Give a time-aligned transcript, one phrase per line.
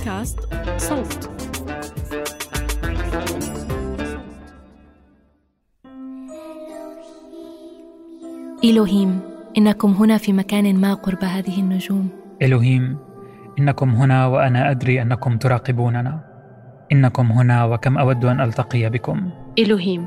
[0.00, 0.38] بودكاست
[0.76, 1.30] صوت.
[8.64, 9.20] إلهيم
[9.58, 12.08] إنكم هنا في مكان ما قرب هذه النجوم.
[12.42, 12.98] إلهيم
[13.58, 16.20] إنكم هنا وأنا أدري أنكم تراقبوننا.
[16.92, 19.30] إنكم هنا وكم أود أن ألتقي بكم.
[19.58, 20.06] إلهيم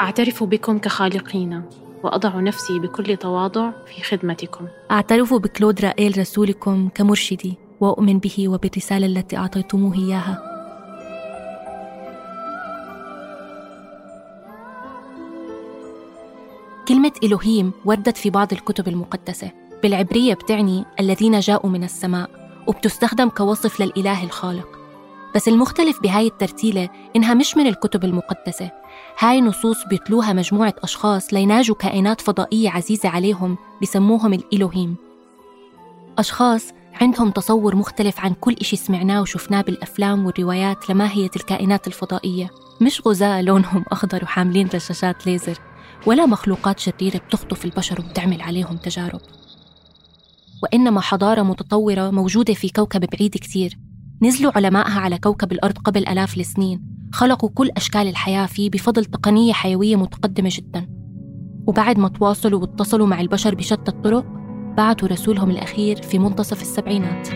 [0.00, 1.62] أعترف بكم كخالقين
[2.04, 4.66] وأضع نفسي بكل تواضع في خدمتكم.
[4.90, 7.61] أعترف بكلود رائيل رسولكم كمرشدي.
[7.82, 10.42] وأؤمن به وبالرسالة التي أعطيتموه إياها.
[16.88, 19.50] كلمة إلهيم وردت في بعض الكتب المقدسة.
[19.82, 22.30] بالعبرية بتعني الذين جاءوا من السماء
[22.66, 24.68] وبتستخدم كوصف للإله الخالق.
[25.34, 28.70] بس المختلف بهاي الترتيلة إنها مش من الكتب المقدسة.
[29.18, 34.96] هاي نصوص بيتلوها مجموعة أشخاص ليناجوا كائنات فضائية عزيزة عليهم بسموهم الإلهيم.
[36.18, 42.50] أشخاص عندهم تصور مختلف عن كل إشي سمعناه وشفناه بالأفلام والروايات لماهية الكائنات الفضائية.
[42.80, 45.58] مش غزاة لونهم أخضر وحاملين رشاشات ليزر
[46.06, 49.20] ولا مخلوقات شريرة بتخطف البشر وبتعمل عليهم تجارب.
[50.62, 53.78] وإنما حضارة متطورة موجودة في كوكب بعيد كتير
[54.22, 56.82] نزلوا علمائها على كوكب الأرض قبل ألاف السنين.
[57.12, 60.88] خلقوا كل أشكال الحياة فيه بفضل تقنية حيوية متقدمة جدا.
[61.66, 64.41] وبعد ما تواصلوا واتصلوا مع البشر بشتى الطرق
[64.76, 67.28] بعثوا رسولهم الأخير في منتصف السبعينات.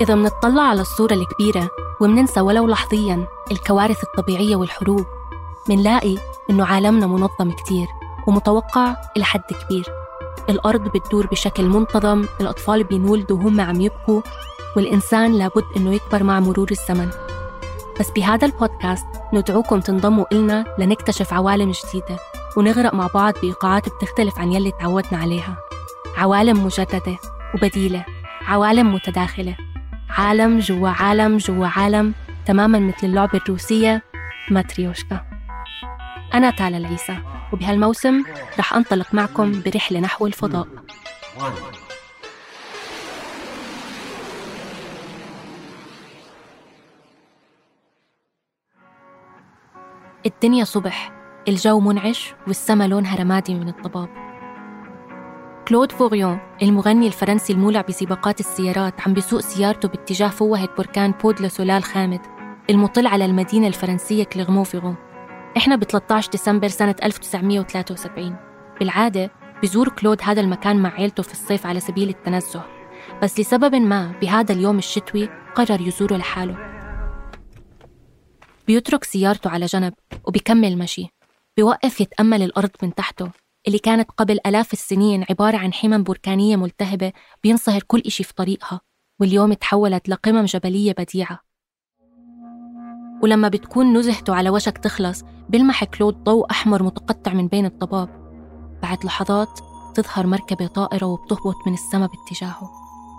[0.00, 1.70] إذا منطلع على الصورة الكبيرة
[2.00, 5.06] ومننسى ولو لحظيا الكوارث الطبيعية والحروب
[5.68, 6.16] منلاقي
[6.50, 7.86] إنه عالمنا منظم كتير
[8.26, 9.84] ومتوقع إلى حد كبير.
[10.48, 14.20] الأرض بتدور بشكل منتظم الأطفال بينولدوا وهم عم يبكوا
[14.76, 17.10] والإنسان لابد إنه يكبر مع مرور الزمن.
[18.00, 22.18] بس بهذا البودكاست ندعوكم تنضموا إلنا لنكتشف عوالم جديدة
[22.56, 25.56] ونغرق مع بعض بإيقاعات بتختلف عن يلي تعودنا عليها.
[26.16, 27.18] عوالم مجددة
[27.54, 28.04] وبديلة
[28.46, 29.56] عوالم متداخلة.
[30.10, 32.14] عالم جوا عالم جوا عالم
[32.46, 34.02] تماما مثل اللعبة الروسية
[34.50, 35.26] ماتريوشكا.
[36.34, 37.16] أنا تالا العيسى
[37.52, 38.24] وبهالموسم
[38.58, 40.66] رح أنطلق معكم برحلة نحو الفضاء.
[50.26, 51.12] الدنيا صبح
[51.48, 54.29] الجو منعش والسما لونها رمادي من الضباب
[55.70, 61.42] كلود فوريون المغني الفرنسي المولع بسباقات السيارات عم بيسوق سيارته باتجاه فوهة بركان بوي دو
[61.42, 62.20] لاسولا خامد
[62.70, 64.96] المطل على المدينة الفرنسية كليغمون فيغون
[65.56, 68.36] إحنا ب 13 ديسمبر سنة 1973
[68.80, 69.30] بالعادة
[69.62, 72.64] بزور كلود هذا المكان مع عيلته في الصيف على سبيل التنزه.
[73.22, 76.56] بس لسبب ما بهذا اليوم الشتوي قرر يزوره لحاله.
[78.66, 79.92] بيترك سيارته على جنب
[80.24, 81.06] وبيكمل مشي.
[81.56, 83.30] بيوقف يتأمل الأرض من تحته.
[83.66, 87.12] اللي كانت قبل آلاف السنين عبارة عن حمم بركانية ملتهبة
[87.42, 88.80] بينصهر كل إشي في طريقها
[89.20, 91.40] واليوم تحولت لقمم جبلية بديعة.
[93.22, 98.08] ولما بتكون نزهته على وشك تخلص بيلمح كلود ضوء أحمر متقطع من بين الضباب.
[98.82, 99.60] بعد لحظات
[99.94, 102.70] تظهر مركبة طائرة وبتهبط من السماء باتجاهه.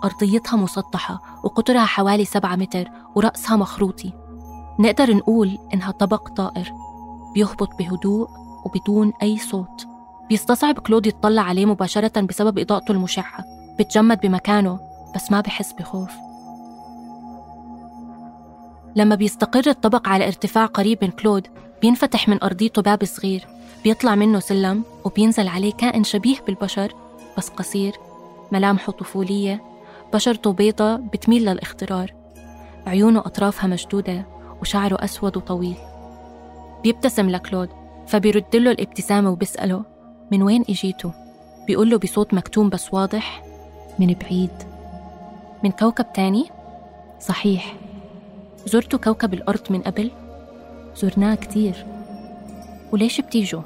[0.04, 4.12] أرضيتها مسطحة وقطرها حوالي سبعة متر ورأسها مخروطي.
[4.80, 6.72] نقدر نقول إنها طبق طائر
[7.34, 8.28] بيهبط بهدوء
[8.64, 9.91] وبدون أي صوت.
[10.28, 13.44] بيستصعب كلود يطلع عليه مباشرة بسبب إضاءته المشعة.
[13.78, 14.80] بتجمد بمكانه
[15.14, 16.10] بس ما بحس بخوف.
[18.96, 21.46] لما بيستقر الطبق على ارتفاع قريب من كلود
[21.82, 23.46] بينفتح من أرضيته باب صغير.
[23.84, 26.94] بيطلع منه سلم وبينزل عليه كائن شبيه بالبشر
[27.38, 27.96] بس قصير.
[28.52, 29.62] ملامحه طفولية.
[30.12, 32.14] بشرته بيضة بتميل للاخضرار
[32.86, 34.26] عيونه أطرافها مشدودة
[34.60, 35.76] وشعره أسود وطويل.
[36.82, 37.68] بيبتسم لكلود
[38.06, 39.91] فبيرد له الابتسامة وبيسأله
[40.32, 41.10] من وين إجيتوا؟
[41.66, 43.42] بيقول له بصوت مكتوم بس واضح
[43.98, 44.50] من بعيد
[45.64, 46.44] من كوكب تاني؟
[47.20, 47.74] صحيح
[48.66, 50.10] زرتوا كوكب الأرض من قبل؟
[50.96, 51.86] زرناه كتير
[52.92, 53.62] وليش بتيجوا؟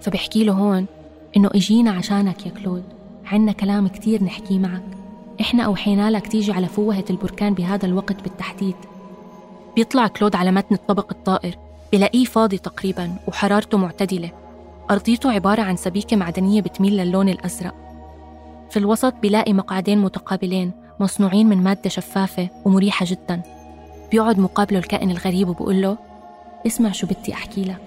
[0.00, 0.86] فبحكي له هون
[1.36, 2.84] إنه إجينا عشانك يا كلود
[3.26, 4.84] عنا كلام كتير نحكيه معك
[5.40, 8.76] إحنا أوحينا لك تيجي على فوهة البركان بهذا الوقت بالتحديد
[9.76, 11.58] بيطلع كلود على متن الطبق الطائر
[11.92, 14.43] بلاقيه فاضي تقريبا وحرارته معتدلة
[14.90, 17.74] أرضيته عبارة عن سبيكة معدنية بتميل للون الأزرق.
[18.70, 23.42] في الوسط بلاقي مقعدين متقابلين مصنوعين من مادة شفافة ومريحة جدا.
[24.10, 25.98] بيقعد مقابله الكائن الغريب وبقول له
[26.66, 27.80] اسمع شو بدي أحكي لك.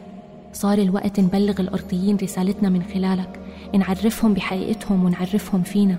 [0.53, 3.39] صار الوقت نبلغ الأرضيين رسالتنا من خلالك.
[3.75, 5.97] نعرفهم بحقيقتهم ونعرفهم فينا.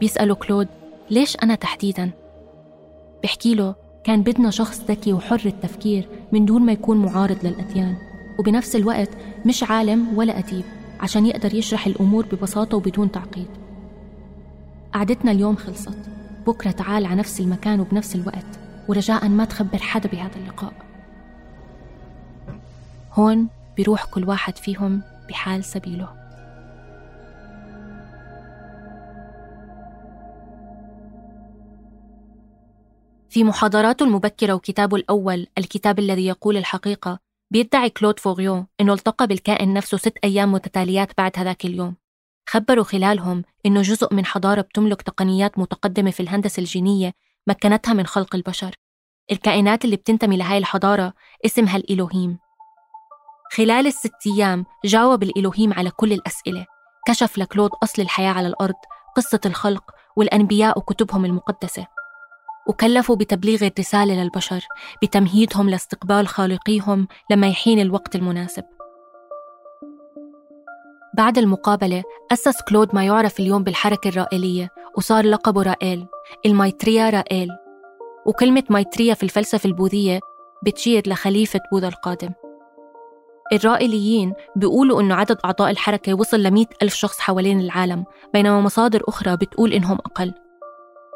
[0.00, 0.68] بيسأله كلود
[1.10, 2.10] ليش أنا تحديدا؟
[3.22, 3.74] بحكي له
[4.04, 8.05] كان بدنا شخص ذكي وحر التفكير من دون ما يكون معارض للأديان.
[8.38, 9.08] وبنفس الوقت
[9.46, 10.64] مش عالم ولا أديب
[11.00, 13.48] عشان يقدر يشرح الأمور ببساطة وبدون تعقيد.
[14.94, 15.98] قعدتنا اليوم خلصت.
[16.46, 18.46] بكرة تعال على نفس المكان وبنفس الوقت.
[18.88, 20.72] ورجاء ما تخبر حدا بهذا اللقاء.
[23.12, 26.08] هون بيروح كل واحد فيهم بحال سبيله.
[33.28, 39.74] في محاضراته المبكرة وكتابه الأول الكتاب الذي يقول الحقيقة بيدعي كلود فوريون إنه التقى بالكائن
[39.74, 41.96] نفسه ست أيام متتاليات بعد هذاك اليوم.
[42.48, 47.12] خبروا خلالهم إنه جزء من حضارة بتملك تقنيات متقدمة في الهندسة الجينية
[47.46, 48.74] مكنتها من خلق البشر.
[49.32, 51.12] الكائنات اللي بتنتمي لهاي الحضارة
[51.44, 52.38] اسمها الإلوهيم
[53.52, 56.66] خلال الست أيام جاوب الإلوهيم على كل الأسئلة.
[57.08, 58.74] كشف لكلود أصل الحياة على الأرض
[59.16, 61.86] قصة الخلق والأنبياء وكتبهم المقدسة.
[62.68, 64.64] وكلفوا بتبليغ الرسالة للبشر
[65.02, 68.64] بتمهيدهم لاستقبال خالقيهم لما يحين الوقت المناسب.
[71.16, 72.02] بعد المقابلة
[72.32, 76.06] أسس كلود ما يعرف اليوم بالحركة الرائلية وصار لقبه رائل
[76.46, 77.48] المايتريا رائل.
[78.26, 80.20] وكلمة مايتريا في الفلسفة البوذية
[80.62, 82.30] بتشير لخليفة بوذا القادم.
[83.52, 89.36] الرائليين بيقولوا إنه عدد أعضاء الحركة وصل لمئة ألف شخص حوالين العالم بينما مصادر أخرى
[89.36, 90.34] بتقول إنهم أقل.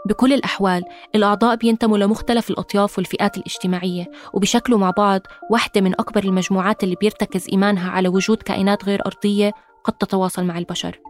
[0.07, 5.21] بكل الأحوال الأعضاء بينتموا لمختلف الأطياف والفئات الاجتماعية وبشكلوا مع بعض
[5.51, 9.53] واحدة من أكبر المجموعات اللي بيرتكز إيمانها على وجود كائنات غير أرضية
[9.85, 11.01] قد تتواصل مع البشر.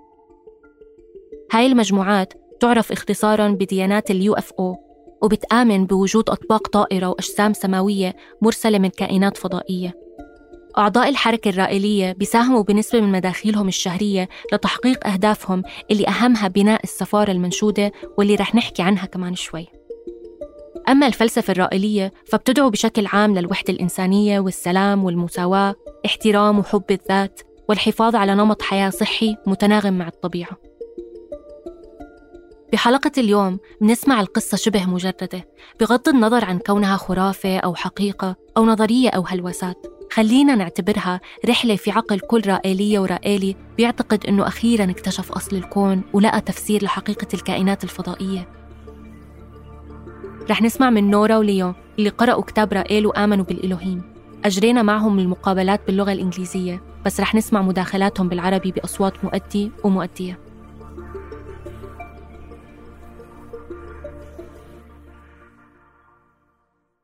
[1.52, 4.76] هاي المجموعات تعرف اختصارا بديانات اليو إف أو
[5.22, 9.94] وبتآمن بوجود أطباق طائرة وأجسام سماوية مرسلة من كائنات فضائية.
[10.78, 17.92] أعضاء الحركة الرائلية بيساهموا بنسبة من مداخيلهم الشهرية لتحقيق أهدافهم اللي أهمها بناء السفارة المنشودة
[18.18, 19.66] واللي رح نحكي عنها كمان شوي.
[20.88, 25.74] أما الفلسفة الرائلية فبتدعو بشكل عام للوحدة الإنسانية والسلام والمساواة
[26.06, 30.56] احترام وحب الذات والحفاظ على نمط حياة صحي متناغم مع الطبيعة.
[32.72, 35.48] بحلقة اليوم بنسمع القصة شبه مجردة
[35.80, 39.99] بغض النظر عن كونها خرافة أو حقيقة أو نظرية أو هلوسات.
[40.12, 46.40] خلينا نعتبرها رحلة في عقل كل رائلية ورائلي بيعتقد إنه أخيرا اكتشف أصل الكون ولقى
[46.40, 48.48] تفسير لحقيقة الكائنات الفضائية.
[50.50, 54.02] رح نسمع من نورا وليون اللي قرأوا كتاب رائيل وآمنوا بالإلهيم.
[54.44, 60.38] أجرينا معهم المقابلات باللغة الإنجليزية بس رح نسمع مداخلاتهم بالعربي بأصوات مؤدي ومؤدية.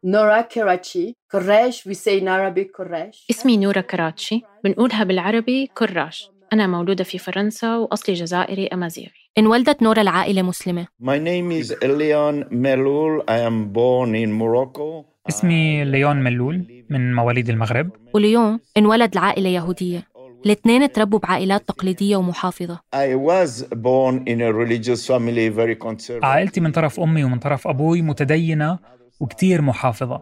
[0.08, 3.26] نورا كراتشي كراش we say in Arabic كراش.
[3.31, 6.31] اسمي نورا كراتشي بنقولها بالعربي كراش.
[6.53, 9.31] أنا مولودة في فرنسا وأصلي جزائري أمازيغي.
[9.38, 10.87] انولدت نورا العائلة مسلمة.
[11.03, 13.23] My name is Leon Melul.
[13.29, 15.05] I am born in Morocco.
[15.29, 17.91] اسمي ليون ملول من مواليد المغرب.
[18.14, 20.09] وليون انولد لعائلة يهودية.
[20.47, 22.81] الاثنين تربوا بعائلات تقليدية ومحافظة.
[22.94, 26.25] I was born in a religious family, very conservative.
[26.25, 28.78] عائلتي من طرف أمي ومن طرف أبوي متدينة.
[29.20, 30.20] وكتير محافظة.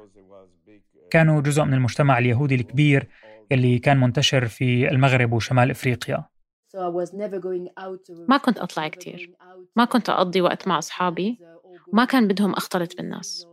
[1.11, 3.09] كانوا جزء من المجتمع اليهودي الكبير
[3.53, 6.25] اللي كان منتشر في المغرب وشمال إفريقيا.
[6.77, 9.35] So I was never going out to- ما كنت أطلع كتير.
[9.77, 11.39] ما كنت أقضي وقت مع أصحابي.
[11.93, 13.47] ما كان بدهم أختلط بالناس.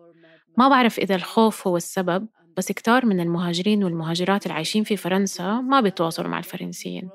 [0.58, 5.82] ما بعرف إذا الخوف هو السبب بس كتار من المهاجرين والمهاجرات العايشين في فرنسا ما
[5.82, 7.10] بيتواصلوا مع الفرنسيين.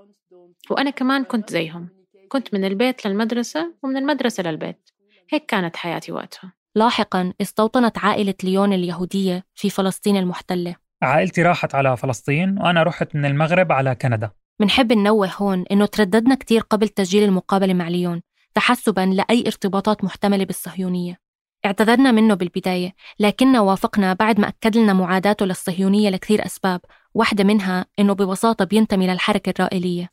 [0.70, 1.88] وأنا كمان كنت زيهم.
[2.28, 4.90] كنت من البيت للمدرسة ومن المدرسة للبيت.
[5.30, 6.52] هيك كانت حياتي وقتها.
[6.76, 10.76] لاحقا استوطنت عائلة ليون اليهودية في فلسطين المحتلة.
[11.02, 14.30] عائلتي راحت على فلسطين وأنا رحت من المغرب على كندا.
[14.60, 18.22] منحب ننوه هون إنه ترددنا كتير قبل تسجيل المقابلة مع ليون
[18.54, 21.18] تحسبا لأي ارتباطات محتملة بالصهيونية.
[21.66, 26.80] اعتذرنا منه بالبداية لكننا وافقنا بعد ما أكد لنا معاداته للصهيونية لكثير أسباب
[27.14, 30.10] واحدة منها إنه ببساطة بينتمي للحركة الرائلية.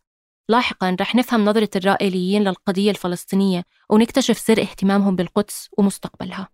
[0.50, 6.53] لاحقا رح نفهم نظرة الرائليين للقضية الفلسطينية ونكتشف سر اهتمامهم بالقدس ومستقبلها.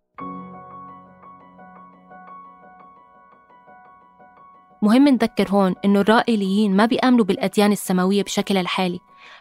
[4.82, 9.00] مهم نذكر هون إنه الرائليين ما بيآمنوا بالأديان السماوية بشكلها الحالي.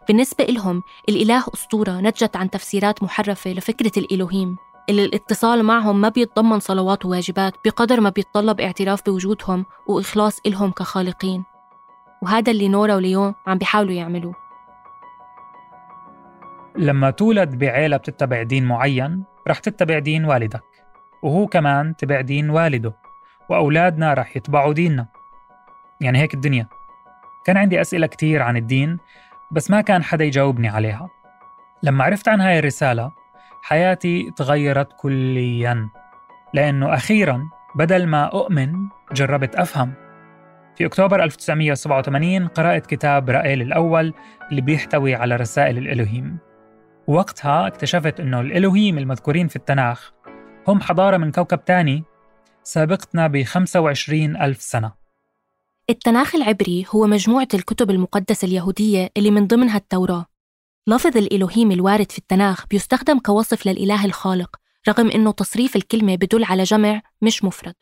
[0.09, 4.57] بالنسبة إلهم الإله أسطورة نتجت عن تفسيرات محرفة لفكرة الإلهيم.
[4.89, 11.45] اللي الاتصال معهم ما بيتضمن صلوات وواجبات بقدر ما بيتطلب اعتراف بوجودهم وإخلاص إلهم كخالقين.
[12.23, 14.35] وهذا اللي نورا وليون عم بيحاولوا يعملوه.
[16.77, 20.65] لما تولد بعيلة بتتبع دين معين رح تتبع دين والدك.
[21.23, 22.95] وهو كمان تبع دين والده.
[23.51, 25.18] وأولادنا رح يتبعوا ديننا.
[26.01, 26.67] يعني هيك الدنيا.
[27.45, 28.99] كان عندي أسئلة كتير عن الدين
[29.51, 31.09] بس ما كان حدا يجاوبني عليها.
[31.83, 33.13] لما عرفت عن هاي الرسالة
[33.63, 35.89] حياتي تغيرت كليا
[36.55, 37.43] لأنه أخيرا
[37.75, 38.75] بدل ما أؤمن
[39.13, 39.95] جربت أفهم.
[40.77, 44.15] في أكتوبر 1987 قرأت كتاب رائيل الأول
[44.51, 46.39] اللي بيحتوي على رسائل الإلهيم.
[47.07, 50.13] وقتها اكتشفت أنه الإلهيم المذكورين في التناخ
[50.69, 52.05] هم حضارة من كوكب تاني
[52.63, 54.93] سابقتنا ب 25 ألف سنة.
[55.91, 60.27] التناخ العبري هو مجموعة الكتب المقدسة اليهودية اللي من ضمنها التوراة.
[60.89, 64.57] لفظ الإلهيم الوارد في التناخ بيستخدم كوصف للإله الخالق
[64.89, 67.75] رغم أنه تصريف الكلمة بدل على جمع مش مفرد.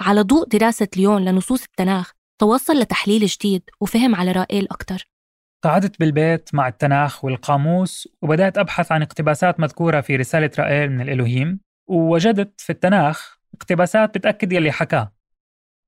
[0.00, 5.08] على ضوء دراسة ليون لنصوص التناخ توصل لتحليل جديد وفهم على رائيل أكتر.
[5.64, 11.60] قعدت بالبيت مع التناخ والقاموس وبدأت أبحث عن اقتباسات مذكورة في رسالة رائيل من الإلهيم
[11.86, 15.21] ووجدت في التناخ اقتباسات بتأكد يلي حكاه.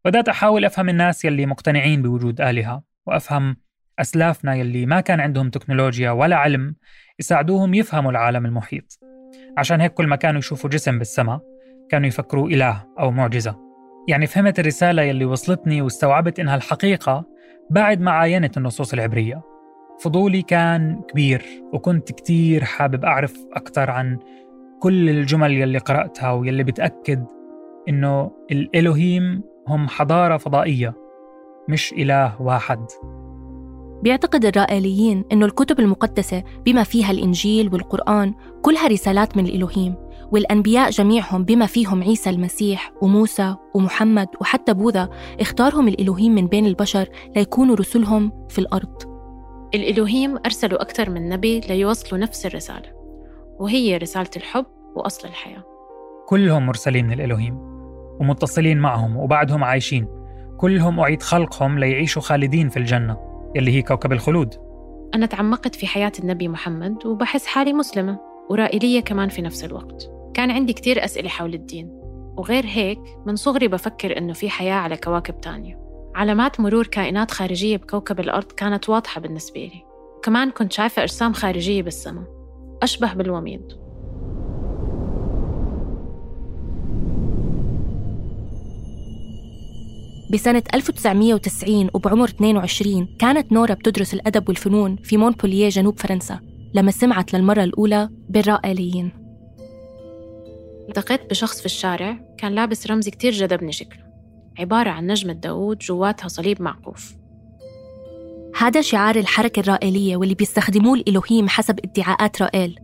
[0.04, 3.56] بدأت أحاول أفهم الناس يلي مقتنعين بوجود آلهة وأفهم
[3.98, 6.76] أسلافنا يلي ما كان عندهم تكنولوجيا ولا علم
[7.20, 8.98] يساعدوهم يفهموا العالم المحيط.
[9.58, 11.40] عشان هيك كل ما كانوا يشوفوا جسم بالسماء
[11.90, 13.56] كانوا يفكروا إله أو معجزة.
[14.08, 17.24] يعني فهمت الرسالة يلي وصلتني واستوعبت إنها الحقيقة
[17.70, 19.42] بعد ما عاينت النصوص العبرية.
[20.00, 21.42] فضولي كان كبير
[21.72, 24.18] وكنت كتير حابب أعرف أكثر عن
[24.80, 27.24] كل الجمل يلي قرأتها ويلي بتأكد
[27.88, 30.94] إنه الإلهيم هم حضارة فضائية
[31.68, 32.86] مش إله واحد.
[34.02, 39.94] بيعتقد الرائليين أنه الكتب المقدسة بما فيها الإنجيل والقرآن كلها رسالات من الإلهيم
[40.32, 45.08] والأنبياء جميعهم بما فيهم عيسى المسيح وموسى ومحمد وحتى بوذا
[45.40, 49.02] اختارهم الإلهيم من بين البشر ليكونوا رسلهم في الأرض.
[49.74, 52.92] الإلهيم أرسلوا أكثر من نبي ليوصلوا نفس الرسالة
[53.58, 54.66] وهي رسالة الحب
[54.96, 55.64] وأصل الحياة.
[56.26, 57.73] كلهم مرسلين من الإلهيم
[58.20, 60.08] ومتصلين معهم وبعدهم عايشين.
[60.56, 63.16] كلهم أعيد خلقهم ليعيشوا خالدين في الجنة
[63.56, 64.54] يلي هي كوكب الخلود.
[65.14, 70.10] أنا تعمقت في حياة النبي محمد وبحس حالي مسلمة ورائلية كمان في نفس الوقت.
[70.34, 71.90] كان عندي كتير أسئلة حول الدين
[72.36, 75.78] وغير هيك من صغري بفكر إنه في حياة على كواكب تانية.
[76.14, 79.84] علامات مرور كائنات خارجية بكوكب الأرض كانت واضحة بالنسبة لي.
[80.18, 82.24] وكمان كنت شايفة أجسام خارجية بالسماء
[82.82, 83.83] أشبه بالوميض
[90.30, 96.40] بسنة 1990 وبعمر 22 كانت نورا بتدرس الأدب والفنون في مونبولييه جنوب فرنسا
[96.74, 99.12] لما سمعت للمرة الأولى بالرائليين
[100.88, 104.04] التقيت بشخص في الشارع كان لابس رمز كتير جذبني شكله
[104.58, 107.14] عبارة عن نجمة داوود جواتها صليب معقوف
[108.58, 112.78] هذا شعار الحركة الرائلية واللي بيستخدموه الإلهيم حسب ادعاءات رائيل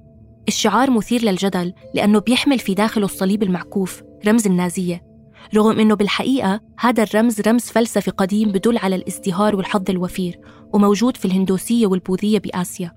[0.49, 5.10] الشعار مثير للجدل لأنه بيحمل في داخله الصليب المعكوف رمز النازية.
[5.55, 10.41] رغم أنه بالحقيقة هذا الرمز رمز فلسفي قديم بدل على الازدهار والحظ الوفير
[10.73, 12.93] وموجود في الهندوسية والبوذية بآسيا.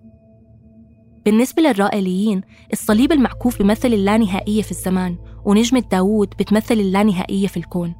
[1.25, 2.41] بالنسبة للرائليين
[2.73, 7.95] الصليب المعكوف بيمثل اللانهائية في الزمان ونجمة داوود بتمثل اللانهائية في الكون.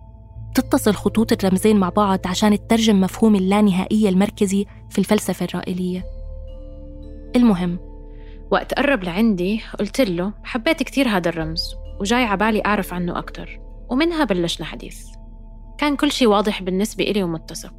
[0.56, 6.06] تتصل خطوط الرمزين مع بعض عشان تترجم مفهوم اللانهائية المركزي في الفلسفة الرائلية.
[7.36, 7.80] المهم
[8.52, 13.63] وقت قرب لعندي قلت له حبيت كتير هذا الرمز وجاي عبالي أعرف عنه أكتر.
[13.94, 15.06] ومنها بلشنا حديث.
[15.78, 17.74] كان كل شي واضح بالنسبة إلي ومتسق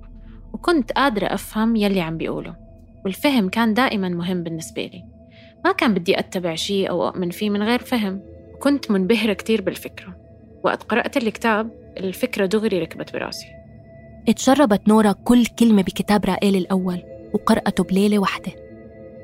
[0.52, 2.56] وكنت قادرة أفهم يلي عم بيقوله
[3.04, 5.04] والفهم كان دائما مهم بالنسبة لي
[5.64, 8.20] ما كان بدي أتبع شيء أو أؤمن فيه من غير فهم
[8.60, 10.16] كنت منبهرة كتير بالفكرة
[10.64, 13.46] وقت قرأت الكتاب الفكرة دغري ركبت براسي.
[14.28, 17.02] اتشربت نورا كل كلمة بكتاب رائيل الأول
[17.32, 18.52] وقرأته بليلة واحدة.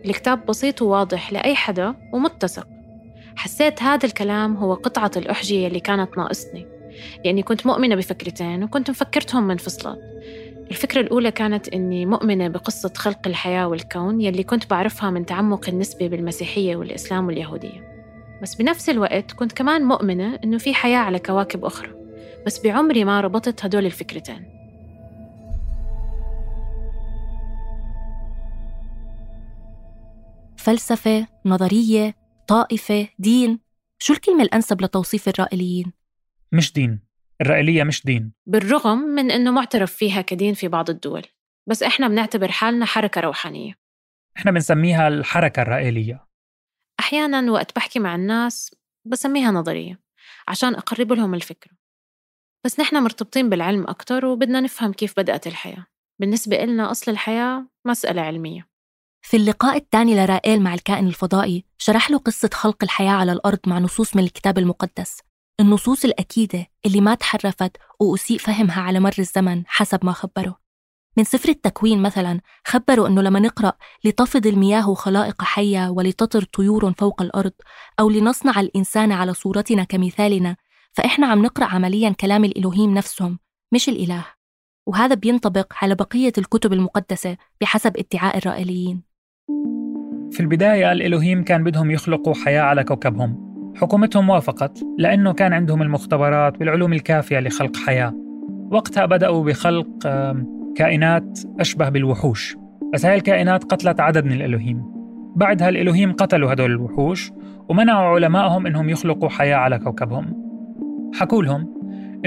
[0.04, 2.68] الكتاب بسيط وواضح لأي حدا ومتسق.
[3.37, 6.79] حسيت هذا الكلام هو قطعة الأحجية اللي كانت ناقصني.
[7.25, 9.99] لأني كنت مؤمنة بفكرتين وكنت مفكرتهم منفصلات
[10.71, 16.09] الفكرة الأولى كانت إني مؤمنة بقصة خلق الحياة والكون يلي كنت بعرفها من تعمق النسبة
[16.09, 17.90] بالمسيحية والإسلام واليهودية.
[18.42, 21.90] بس بنفس الوقت كنت كمان مؤمنة إنه في حياة على كواكب أخرى.
[22.47, 24.45] بس بعمري ما ربطت هدول الفكرتين.
[30.57, 32.14] فلسفة، نظرية،
[32.47, 33.61] طائفة، دين.
[33.99, 36.00] شو الكلمة الأنسب لتوصيف الرائليين؟
[36.52, 37.00] مش دين
[37.40, 38.33] الرائلية مش دين.
[38.47, 41.26] بالرغم من إنه معترف فيها كدين في بعض الدول
[41.69, 43.75] بس إحنا بنعتبر حالنا حركة روحانية.
[44.37, 46.26] إحنا بنسميها الحركة الرائلية
[47.00, 48.75] أحيانا وقت بحكي مع الناس
[49.07, 50.00] بسميها نظرية
[50.49, 51.73] عشان أقرب لهم الفكرة.
[52.64, 55.87] بس نحن مرتبطين بالعلم أكتر وبدنا نفهم كيف بدأت الحياة.
[56.21, 58.69] بالنسبة إلنا أصل الحياة مسألة علمية.
[59.23, 63.78] في اللقاء الثاني لرائيل مع الكائن الفضائي شرح له قصة خلق الحياة على الأرض مع
[63.78, 65.19] نصوص من الكتاب المقدس.
[65.61, 70.59] النصوص الأكيدة اللي ما تحرفت وأسيء فهمها على مر الزمن حسب ما خبره
[71.17, 73.73] من سفر التكوين مثلا خبروا أنه لما نقرأ
[74.05, 77.52] لتفض المياه خلائق حية ولتطر طيور فوق الأرض
[78.00, 80.57] أو لنصنع الإنسان على صورتنا كمثالنا
[80.93, 83.38] فإحنا عم نقرأ عمليا كلام الإلهيم نفسهم
[83.73, 84.25] مش الإله.
[84.87, 89.02] وهذا بينطبق على بقية الكتب المقدسة بحسب ادعاء الرائليين.
[90.33, 93.50] في البداية الإلهيم كان بدهم يخلقوا حياة على كوكبهم.
[93.77, 98.15] حكومتهم وافقت لأنه كان عندهم المختبرات والعلوم الكافية لخلق حياة.
[98.73, 99.87] وقتها بدأوا بخلق
[100.77, 102.57] كائنات أشبه بالوحوش.
[102.95, 104.85] بس هاي الكائنات قتلت عدد من الإلهيم.
[105.37, 107.33] بعدها الإلهيم قتلوا هدول الوحوش
[107.69, 110.50] ومنعوا علمائهم إنهم يخلقوا حياة على كوكبهم.
[111.15, 111.75] حكوا لهم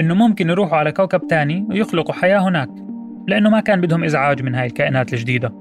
[0.00, 2.70] إنه ممكن يروحوا على كوكب تاني ويخلقوا حياة هناك
[3.28, 5.52] لأنه ما كان بدهم إزعاج من هاي الكائنات الجديدة.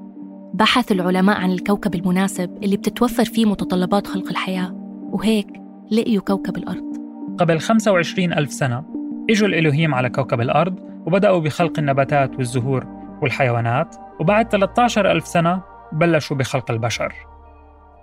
[0.54, 4.74] بحث العلماء عن الكوكب المناسب اللي بتتوفر فيه متطلبات خلق الحياة.
[5.12, 5.63] وهيك
[5.94, 6.98] لقيوا كوكب الأرض.
[7.40, 8.84] قبل 25 ألف سنة
[9.30, 12.88] إجوا الإلهيم على كوكب الأرض وبدأوا بخلق النباتات والزهور
[13.22, 17.14] والحيوانات وبعد 13 ألف سنة بلشوا بخلق البشر.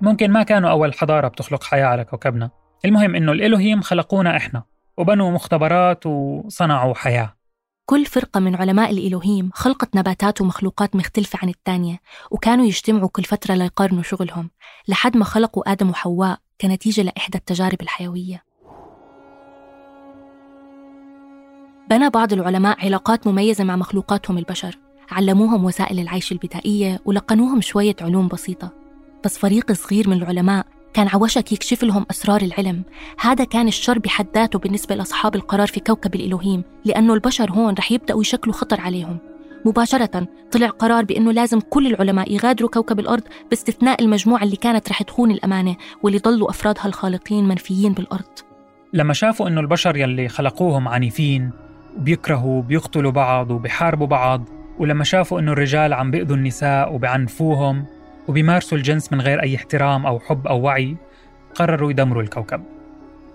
[0.00, 2.50] ممكن ما كانوا أول حضارة بتخلق حياة على كوكبنا.
[2.85, 4.62] المهم إنه الإلهيم خلقونا إحنا
[4.97, 7.35] وبنوا مختبرات وصنعوا حياة.
[7.90, 13.54] كل فرقة من علماء الإلهيم خلقت نباتات ومخلوقات مختلفة عن الثانية وكانوا يجتمعوا كل فترة
[13.54, 14.50] ليقارنوا شغلهم
[14.88, 18.44] لحد ما خلقوا آدم وحواء كنتيجة لإحدى التجارب الحيوية.
[21.90, 24.78] بنى بعض العلماء علاقات مميزة مع مخلوقاتهم البشر
[25.11, 28.73] علموهم وسائل العيش البدائية ولقنوهم شوية علوم بسيطة.
[29.25, 32.82] بس فريق صغير من العلماء كان عوشك يكشف لهم أسرار العلم.
[33.20, 37.92] هذا كان الشر بحد ذاته بالنسبة لأصحاب القرار في كوكب الإلهيم لأنه البشر هون رح
[37.92, 39.18] يبدأوا يشكلوا خطر عليهم.
[39.64, 45.02] مباشرة طلع قرار بأنه لازم كل العلماء يغادروا كوكب الأرض باستثناء المجموعة اللي كانت رح
[45.02, 48.38] تخون الأمانة واللي ضلوا أفرادها الخالقين منفيين بالأرض.
[48.92, 51.50] لما شافوا أنه البشر يلي خلقوهم عنيفين
[51.96, 54.48] وبيكرهوا وبيقتلوا بعض وبيحاربوا بعض
[54.79, 57.87] ولما شافوا أنه الرجال عم بيأذوا النساء وبعنفوهم
[58.31, 60.97] وبيمارسوا الجنس من غير أي احترام أو حب أو وعي
[61.55, 62.62] قرروا يدمروا الكوكب.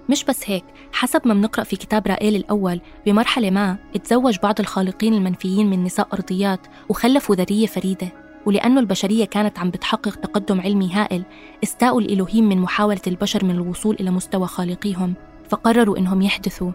[0.09, 5.13] مش بس هيك حسب ما بنقرأ في كتاب رائيل الأول بمرحلة ما تزوج بعض الخالقين
[5.13, 8.07] المنفيين من نساء أرضيات وخلفوا ذرية فريدة
[8.45, 11.23] ولأنه البشرية كانت عم بتحقق تقدم علمي هائل
[11.63, 15.13] استاءوا الإلهيم من محاولة البشر من الوصول إلى مستوى خالقيهم
[15.49, 16.71] فقرروا إنهم يحدثوا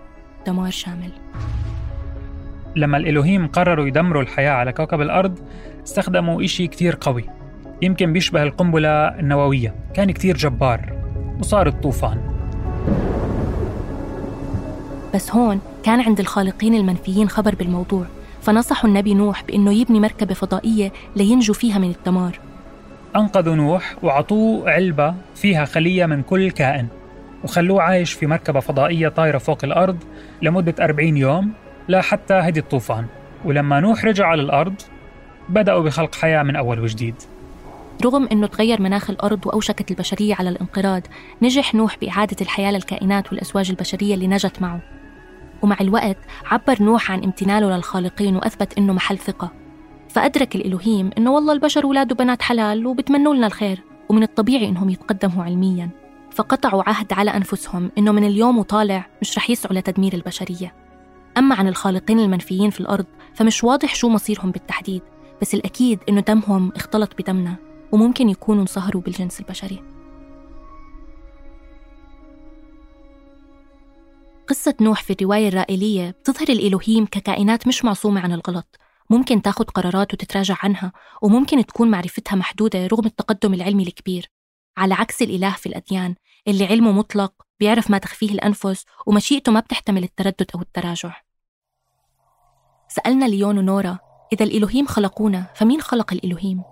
[0.46, 1.12] دمار شامل.
[2.76, 5.38] لما الإلهيم قرروا يدمروا الحياة على كوكب الأرض
[5.84, 7.39] استخدموا إشي كتير قوي.
[7.82, 9.74] يمكن بيشبه القنبلة النووية.
[9.94, 10.92] كان كتير جبار
[11.38, 12.18] وصار الطوفان.
[15.14, 18.04] بس هون كان عند الخالقين المنفيين خبر بالموضوع
[18.42, 22.38] فنصحوا النبي نوح بأنه يبني مركبة فضائية لينجوا فيها من الدمار.
[23.16, 26.86] أنقذوا نوح وعطوه علبة فيها خلية من كل كائن
[27.44, 29.96] وخلوه عايش في مركبة فضائية طايرة فوق الأرض
[30.42, 31.52] لمدة 40 يوم
[31.88, 33.06] لحتى هدي الطوفان.
[33.44, 34.74] ولما نوح رجع على الأرض
[35.48, 37.14] بدأوا بخلق حياة من أول وجديد.
[38.04, 41.02] رغم أنه تغير مناخ الأرض وأوشكت البشرية على الانقراض
[41.42, 44.80] نجح نوح بإعادة الحياة للكائنات والأزواج البشرية اللي نجت معه.
[45.62, 49.52] ومع الوقت عبر نوح عن امتنانه للخالقين وأثبت أنه محل ثقة.
[50.08, 55.44] فأدرك الإلهيم أنه والله البشر ولاد وبنات حلال وبتمنوا لنا الخير ومن الطبيعي أنهم يتقدموا
[55.44, 55.90] علميا.
[56.30, 60.74] فقطعوا عهد على أنفسهم أنه من اليوم وطالع مش رح يسعوا لتدمير البشرية.
[61.38, 65.02] أما عن الخالقين المنفيين في الأرض فمش واضح شو مصيرهم بالتحديد
[65.42, 67.69] بس الأكيد أنه دمهم اختلط بدمنا.
[67.92, 69.82] وممكن يكونوا انصهروا بالجنس البشري.
[74.48, 78.76] قصة نوح في الرواية الرائلية بتظهر الإلهيم ككائنات مش معصومة عن الغلط.
[79.10, 84.30] ممكن تاخد قرارات وتتراجع عنها وممكن تكون معرفتها محدودة رغم التقدم العلمي الكبير.
[84.76, 86.14] على عكس الإله في الأديان
[86.48, 91.22] اللي علمه مطلق بيعرف ما تخفيه الأنفس ومشيئته ما بتحتمل التردد أو التراجع.
[92.88, 93.98] سألنا ليون ونورا
[94.32, 96.62] إذا الإلهيم خلقونا فمين خلق الإلهيم؟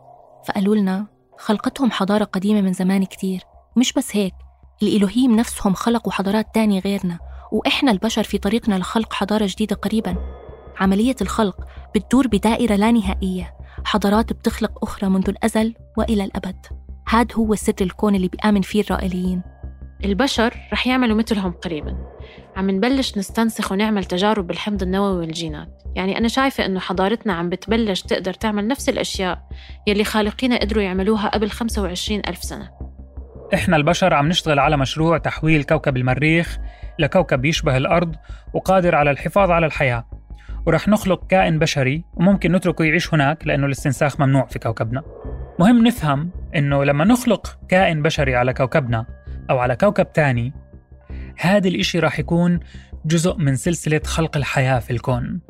[0.49, 1.07] فقالوا لنا
[1.39, 3.41] خلقتهم حضارة قديمة من زمان كتير
[3.77, 4.35] ومش بس هيك
[4.83, 7.19] الإلهيم نفسهم خلقوا حضارات تانية غيرنا
[7.53, 10.17] وإحنا البشر في طريقنا لخلق حضارة جديدة قريبا.
[10.81, 11.57] عملية الخلق
[11.95, 16.67] بتدور بدائرة لا نهائية حضارات بتخلق أخرى منذ الأزل وإلى الأبد.
[17.09, 19.43] هاد هو سر الكون اللي بيآمن فيه الرائليين.
[20.05, 21.97] البشر رح يعملوا مثلهم قريبا.
[22.57, 25.78] عم نبلش نستنسخ ونعمل تجارب بالحمض النووي والجينات.
[25.97, 29.49] يعني أنا شايفة إنه حضارتنا عم بتبلش تقدر تعمل نفس الأشياء
[29.87, 32.71] يلي خالقينا قدروا يعملوها قبل 25 ألف سنة.
[33.55, 36.59] إحنا البشر عم نشتغل على مشروع تحويل كوكب المريخ
[36.99, 38.15] لكوكب يشبه الأرض
[38.55, 40.05] وقادر على الحفاظ على الحياة.
[40.67, 45.03] ورح نخلق كائن بشري وممكن نتركه يعيش هناك لأنه الاستنساخ ممنوع في كوكبنا.
[45.59, 49.07] مهم نفهم إنه لما نخلق كائن بشري على كوكبنا
[49.51, 50.53] أو على كوكب تاني
[51.39, 52.61] هذا الإشي راح يكون
[53.05, 55.41] جزء من سلسلة خلق الحياة في الكون.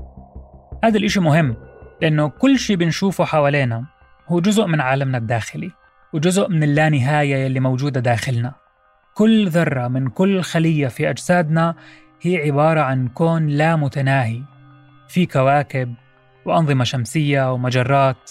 [0.85, 1.57] هذا الإشي مهم
[2.03, 3.85] لأنه كل شيء بنشوفه حوالينا
[4.29, 5.71] هو جزء من عالمنا الداخلي
[6.13, 8.55] وجزء من اللانهاية اللي موجودة داخلنا.
[9.15, 11.75] كل ذرة من كل خلية في أجسادنا
[12.23, 14.43] هي عبارة عن كون لا متناهي.
[15.09, 15.95] في كواكب
[16.45, 18.31] وأنظمة شمسية ومجرات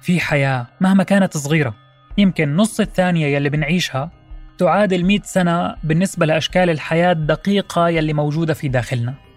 [0.00, 1.74] في حياة مهما كانت صغيرة.
[2.18, 4.10] يمكن نص الثانية يلي بنعيشها
[4.58, 9.27] تعادل 100 سنة بالنسبة لأشكال الحياة الدقيقة يلي موجودة في داخلنا.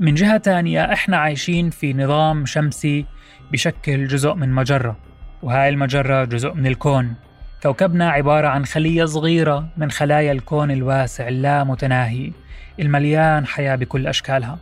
[0.00, 3.06] من جهة تانية إحنا عايشين في نظام شمسي
[3.52, 4.96] بشكل جزء من مجرة
[5.42, 7.14] وهاي المجرة جزء من الكون.
[7.62, 12.32] كوكبنا عبارة عن خلية صغيرة من خلايا الكون الواسع اللا متناهي
[12.80, 14.58] المليان حياة بكل أشكالها.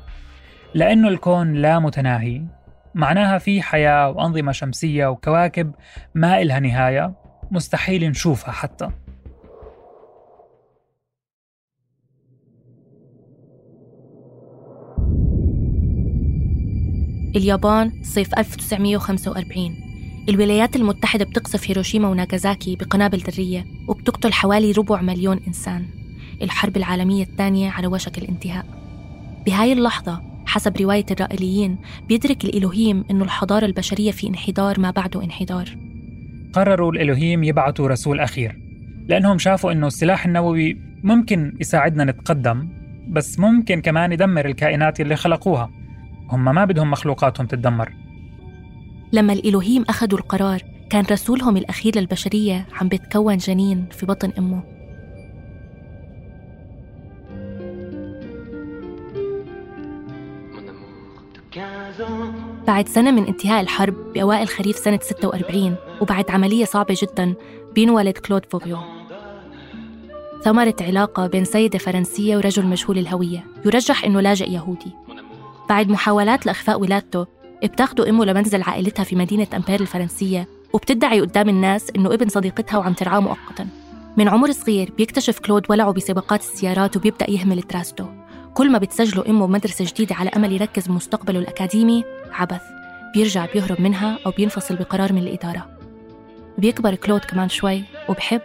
[0.74, 2.42] لأنه الكون لا متناهي
[2.94, 5.74] معناها في حياة وأنظمة شمسية وكواكب
[6.14, 7.12] ما إلها نهاية
[7.50, 8.90] مستحيل نشوفها حتى.
[17.36, 19.76] اليابان صيف 1945
[20.28, 25.86] الولايات المتحدة بتقصف هيروشيما وناغازاكي بقنابل ذرية وبتقتل حوالي ربع مليون إنسان.
[26.42, 28.66] الحرب العالمية الثانية على وشك الانتهاء.
[29.46, 31.76] بهاي اللحظة حسب رواية الرائليين
[32.08, 35.76] بيدرك الإلهيم أنه الحضارة البشرية في انحدار ما بعده انحدار.
[36.52, 38.58] قرروا الإلهيم يبعثوا رسول أخير
[39.08, 42.68] لأنهم شافوا أنه السلاح النووي ممكن يساعدنا نتقدم
[43.08, 45.79] بس ممكن كمان يدمر الكائنات اللي خلقوها.
[46.30, 47.92] هم ما بدهم مخلوقاتهم تتدمر.
[49.12, 54.62] لما الإلهيم أخذوا القرار كان رسولهم الأخير للبشرية عم بتكون جنين في بطن أمه.
[62.66, 67.34] بعد سنة من انتهاء الحرب بأوائل خريف سنة 46 وبعد عملية صعبة جدا
[67.74, 68.82] بينولد كلود فوغيون
[70.44, 74.92] ثمرة علاقة بين سيدة فرنسية ورجل مجهول الهوية يرجح أنه لاجئ يهودي.
[75.70, 77.26] بعد محاولات لإخفاء ولادته
[77.64, 82.92] بتاخده أمه لمنزل عائلتها في مدينة أمبير الفرنسية وبتدعي قدام الناس إنه ابن صديقتها وعم
[82.92, 83.66] ترعاه مؤقتا.
[84.16, 88.06] من عمر صغير بيكتشف كلود ولعه بسباقات السيارات وبيبدأ يهمل دراسته
[88.54, 92.62] كل ما بتسجله أمه بمدرسة جديدة على أمل يركز بمستقبله الأكاديمي عبث.
[93.14, 95.66] بيرجع بيهرب منها أو بينفصل بقرار من الإدارة.
[96.58, 98.42] بيكبر كلود كمان شوي وبحب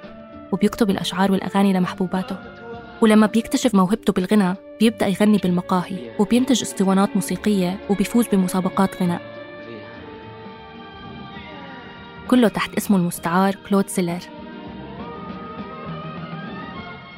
[0.51, 2.54] وبيكتب الأشعار والأغاني لمحبوباته.
[3.01, 9.21] ولما بيكتشف موهبته بالغنى بيبدأ يغني بالمقاهي وبينتج اسطوانات موسيقية وبيفوز بمسابقات غناء.
[12.27, 14.19] كله تحت اسمه المستعار كلود سيلر.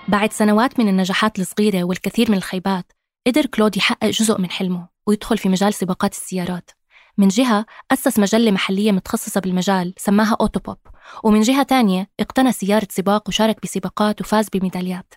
[0.08, 2.92] بعد سنوات من النجاحات الصغيرة والكثير من الخيبات
[3.28, 6.72] قدر كلود يحقق جزء من حلمه ويدخل في مجال سباقات السيارات.
[7.18, 10.78] من جهة أسس مجلة محلية متخصصة بالمجال سماها أوتوبوب
[11.24, 15.14] ومن جهة تانية اقتنى سيارة سباق وشارك بسباقات وفاز بميداليات.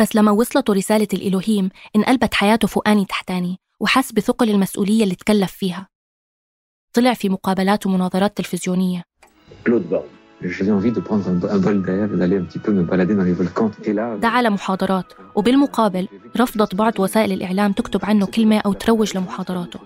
[0.00, 5.88] بس لما وصلته رسالة الإلهيم انقلبت حياته فوقاني تحتاني وحس بثقل المسؤولية اللي تكلف فيها.
[6.92, 9.02] طلع في مقابلات ومناظرات تلفزيونية.
[14.20, 19.80] دعا لمحاضرات وبالمقابل رفضت بعض وسائل الإعلام تكتب عنه كلمة أو تروج لمحاضراته.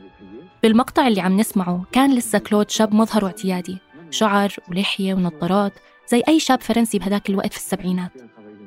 [0.62, 3.78] بالمقطع اللي عم نسمعه كان لسه كلود شاب مظهره اعتيادي
[4.10, 5.72] شعر ولحية ونظارات
[6.10, 8.12] زي أي شاب فرنسي بهداك الوقت في السبعينات.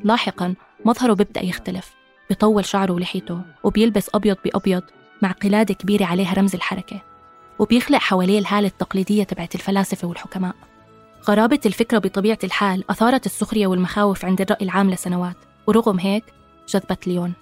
[0.04, 1.96] لاحقا مظهره بيبدأ يختلف
[2.30, 4.84] بيطول شعره ولحيته وبيلبس أبيض بأبيض
[5.22, 7.02] مع قلادة كبيرة عليها رمز الحركة
[7.60, 10.56] وبيخلق حواليه الهالة التقليدية تبعت الفلاسفة والحكماء.
[11.30, 15.36] غرابة الفكرة بطبيعة الحال أثارت السخرية والمخاوف عند الرأي العام لسنوات
[15.68, 16.24] ورغم هيك
[16.68, 17.34] جذبت ليون.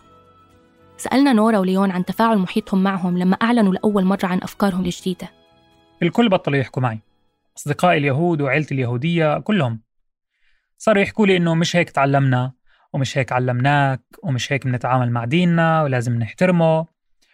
[0.97, 5.29] سألنا نورا وليون عن تفاعل محيطهم معهم لما أعلنوا لأول مرة عن أفكارهم الجديدة.
[6.03, 6.99] الكل بطلوا يحكوا معي
[7.57, 9.81] أصدقائي اليهود وعيلتي اليهودية كلهم.
[10.77, 12.51] صاروا يحكوا لي إنه مش هيك تعلمنا
[12.97, 16.85] ومش هيك علمناك ومش هيك بنتعامل مع ديننا ولازم نحترمه.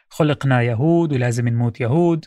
[0.09, 2.25] خلقنا يهود ولازم نموت يهود.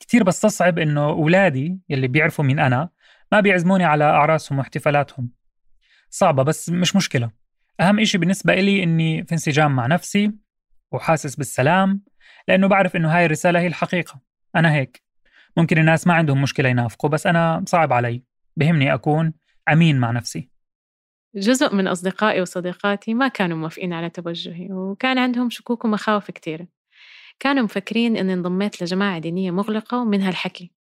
[0.00, 2.88] كتير بستصعب إنه أولادي يلي بيعرفوا مين أنا
[3.32, 5.30] ما بيعزموني على أعراسهم واحتفالاتهم.
[6.10, 7.30] صعبة بس مش مشكلة.
[7.80, 10.32] أهم إشي بالنسبة إلي إني في انسجام مع نفسي
[10.92, 12.02] وحاسس بالسلام
[12.48, 14.20] لأنه بعرف إنه هاي الرسالة هي الحقيقة.
[14.56, 15.02] أنا هيك.
[15.56, 18.22] ممكن الناس ما عندهم مشكلة ينافقوا بس أنا صعب علي.
[18.56, 19.32] بهمني أكون
[19.72, 20.55] أمين مع نفسي.
[21.36, 26.66] جزء من أصدقائي وصديقاتي ما كانوا موافقين على توجهي وكان عندهم شكوك ومخاوف كثيرة
[27.40, 30.76] كانوا مفكرين أني انضميت لجماعة دينية مغلقة ومنها الحكي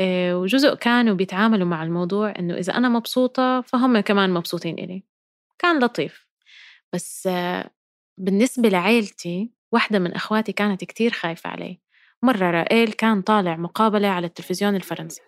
[0.00, 5.02] آه، وجزء كانوا بيتعاملوا مع الموضوع إنه إذا أنا مبسوطة فهم كمان مبسوطين إلي.
[5.58, 6.26] كان لطيف.
[6.92, 7.70] بس آه،
[8.18, 11.80] بالنسبة لعائلتي واحدة من أخواتي كانت كتير خايفة علي.
[12.22, 15.27] مرة رائل كان طالع مقابلة على التلفزيون الفرنسي.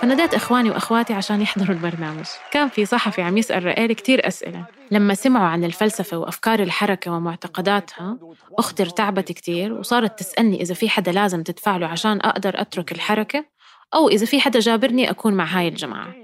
[0.00, 2.26] فناديت إخواني وأخواتي عشان يحضروا البرنامج.
[2.50, 4.64] كان في صحفي عم يسأل رائل كتير أسئلة.
[4.90, 8.18] لما سمعوا عن الفلسفة وأفكار الحركة ومعتقداتها
[8.58, 13.44] أختي ارتعبت كتير وصارت تسألني إذا في حدا لازم تدفع له عشان أقدر أترك الحركة
[13.94, 16.14] أو إذا في حدا جابرني أكون مع هاي الجماعة.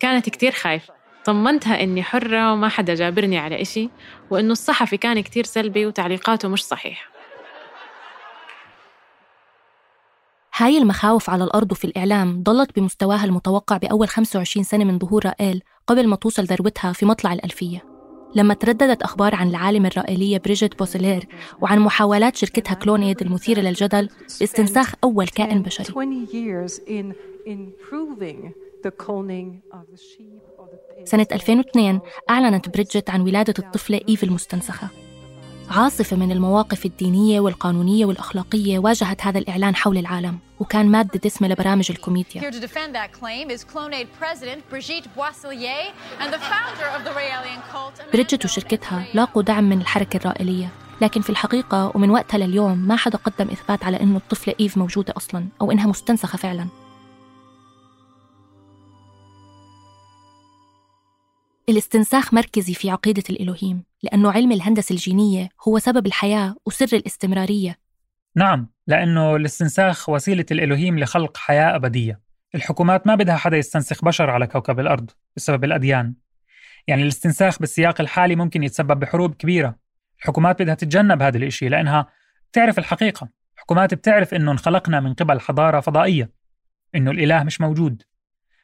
[0.00, 0.94] كانت كتير خايفة.
[1.24, 3.90] طمنتها إني حرة وما حدا جابرني على إشي
[4.30, 7.19] وإنه الصحفي كان كتير سلبي وتعليقاته مش صحيحة.
[10.60, 15.62] هاي المخاوف على الأرض وفي الإعلام ضلت بمستواها المتوقع بأول 25 سنة من ظهور رائيل
[15.86, 17.84] قبل ما توصل ذروتها في مطلع الألفية.
[18.34, 21.26] لما ترددت أخبار عن العالمة الرائلية بريجيت بوسلير
[21.60, 24.08] وعن محاولات شركتها Clonaid المثيرة للجدل
[24.40, 25.86] باستنساخ أول كائن بشري.
[31.04, 34.88] سنة 2002 أعلنت بريدجيت عن ولادة الطفلة إيف المستنسخة
[35.70, 41.90] عاصفة من المواقف الدينية والقانونية والأخلاقية واجهت هذا الإعلان حول العالم وكان مادة دسمة لبرامج
[41.90, 42.40] الكوميديا.
[48.12, 50.68] بريدجيت وشركتها لاقوا دعم من الحركة الرائلية
[51.00, 55.14] لكن في الحقيقة ومن وقتها لليوم ما حدا قدم إثبات على إنه الطفلة إيف موجودة
[55.16, 56.66] أصلا أو إنها مستنسخة فعلا.
[61.70, 67.78] الاستنساخ مركزي في عقيدة الإلوهيم لأنه علم الهندسة الجينية هو سبب الحياة وسر الاستمرارية.
[68.36, 72.20] نعم لأنه الاستنساخ وسيلة الإلوهيم لخلق حياة أبدية.
[72.54, 76.14] الحكومات ما بدها حدا يستنسخ بشر على كوكب الأرض بسبب الأديان.
[76.86, 79.76] يعني الاستنساخ بالسياق الحالي ممكن يتسبب بحروب كبيرة.
[80.18, 82.06] الحكومات بدها تتجنب هذا الإشي لأنها
[82.52, 83.28] بتعرف الحقيقة.
[83.54, 86.30] الحكومات بتعرف إنه انخلقنا من قبل حضارة فضائية
[86.94, 88.02] إنه الإله مش موجود.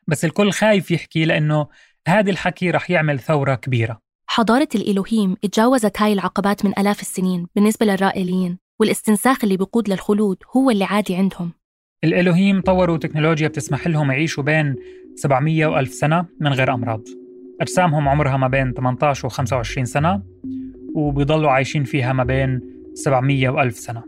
[0.06, 1.68] بس الكل خايف يحكي لأنه
[2.08, 3.98] هذا الحكي رح يعمل ثورة كبيرة.
[4.28, 10.70] حضارة الإلوهيم تجاوزت هاي العقبات من آلاف السنين بالنسبة للرائليين والاستنساخ اللي بيقود للخلود هو
[10.70, 11.52] اللي عادي عندهم.
[12.04, 14.74] الإلوهيم طوروا تكنولوجيا بتسمح لهم يعيشوا بين
[15.14, 17.02] 700 و 1000 سنة من غير أمراض.
[17.60, 20.22] أجسامهم عمرها ما بين 18 و 25 سنة
[20.94, 22.60] وبيضلوا عايشين فيها ما بين
[22.94, 24.02] 700 و 1000 سنة.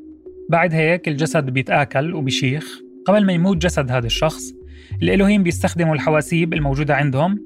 [0.51, 2.81] بعد هيك الجسد بيتآكل وبيشيخ.
[3.07, 4.58] قبل ما يموت جسد هذا الشخص
[5.03, 7.45] الإلوهيم بيستخدموا الحواسيب الموجودة عندهم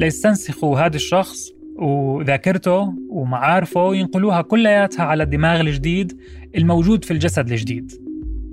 [0.00, 6.20] ليستنسخوا هذا الشخص وذاكرته ومعارفه ينقلوها كلياتها على الدماغ الجديد
[6.56, 7.92] الموجود في الجسد الجديد.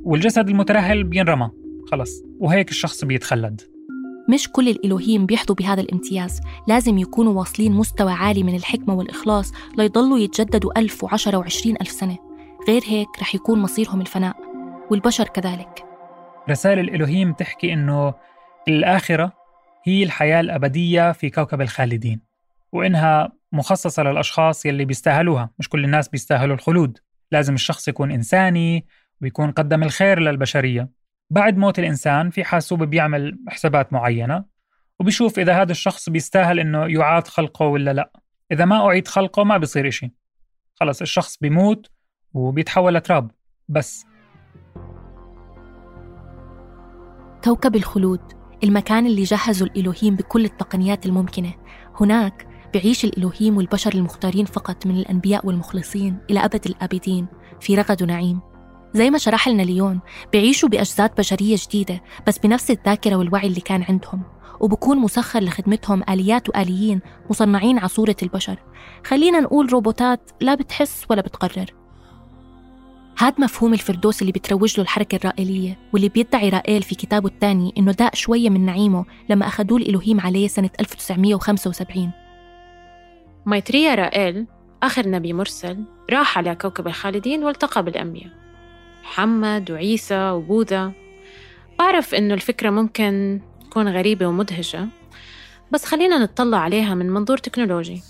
[0.04, 1.50] والجسد المترهل بينرمى
[1.92, 3.62] خلص وهيك الشخص بيتخلد.
[4.30, 6.40] مش كل الإلوهيم بيحظوا بهذا الامتياز.
[6.68, 12.18] لازم يكونوا واصلين مستوى عالي من الحكمة والإخلاص ليضلوا يتجددوا ألف وعشرة وعشرين ألف سنة.
[12.68, 14.36] غير هيك رح يكون مصيرهم الفناء
[14.92, 15.86] والبشر كذلك.
[16.50, 18.14] رسائل الإلوهيم تحكي إنه
[18.68, 19.34] الآخرة
[19.84, 22.22] هي الحياة الأبدية في كوكب الخالدين
[22.72, 26.98] وإنها مخصصة للأشخاص يلي بيستاهلوها مش كل الناس بيستاهلوا الخلود.
[27.32, 28.86] لازم الشخص يكون إنساني
[29.22, 30.90] ويكون قدم الخير للبشرية.
[31.30, 34.46] بعد موت الإنسان في حاسوب بيعمل حسابات معينة
[35.00, 38.12] وبيشوف إذا هذا الشخص بيستاهل إنه يعاد خلقه ولا لأ.
[38.52, 40.14] إذا ما أعيد خلقه ما بيصير إشي.
[40.76, 41.92] خلص الشخص بيموت
[42.34, 43.32] وبيتحول لتراب.
[43.70, 44.06] بس.
[47.44, 48.41] كوكب الخلود.
[48.64, 51.54] المكان اللي جهزه الإلوهيم بكل التقنيات الممكنة.
[52.00, 57.28] هناك بعيش الإلوهيم والبشر المختارين فقط من الأنبياء والمخلصين إلى أبد الآبدين
[57.60, 58.40] في رغد ونعيم.
[58.94, 60.00] زي ما شرح لنا ليون
[60.32, 64.24] بيعيشوا بأجساد بشرية جديدة بس بنفس الذاكرة والوعي اللي كان عندهم
[64.60, 68.58] وبكون مسخر لخدمتهم آليات وآليين مصنعين على صورة البشر.
[69.06, 71.81] خلينا نقول روبوتات لا بتحس ولا بتقرر.
[73.22, 77.92] هاد مفهوم الفردوس اللي بتروج له الحركة الرائلية واللي بيدعي رائيل في كتابه الثاني إنه
[77.92, 82.12] داق شوية من نعيمه لما أخذوه الإلوهيم عليه سنة 1975
[83.46, 84.48] مايتريا رائيل
[84.84, 88.30] آخر نبي مرسل راح على كوكب الخالدين والتقى بالأنبياء.
[89.04, 90.92] محمد وعيسى وبوذا.
[91.80, 94.88] بعرف إنه الفكرة ممكن تكون غريبة ومدهشة
[95.72, 98.02] بس خلينا نطلع عليها من منظور تكنولوجي.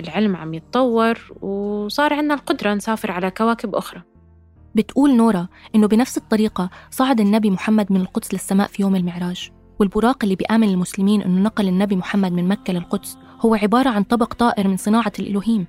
[0.00, 4.13] العلم عم يتطور وصار عندنا القدرة نسافر على كواكب أخرى.
[4.74, 9.50] بتقول نورا إنه بنفس الطريقة صعد النبي محمد من القدس للسماء في يوم المعراج.
[9.80, 14.34] والبراق اللي بيآمن المسلمين إنه نقل النبي محمد من مكة للقدس هو عبارة عن طبق
[14.34, 15.66] طائر من صناعة الإلوهيم